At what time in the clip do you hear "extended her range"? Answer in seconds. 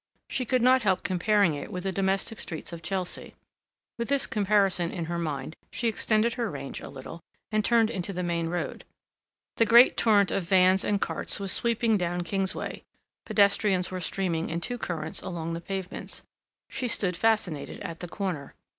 5.87-6.81